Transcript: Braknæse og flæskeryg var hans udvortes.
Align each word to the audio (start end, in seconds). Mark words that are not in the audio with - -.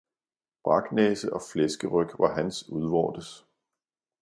Braknæse 0.63 1.33
og 1.33 1.41
flæskeryg 1.51 2.19
var 2.19 2.33
hans 2.33 2.69
udvortes. 2.69 3.45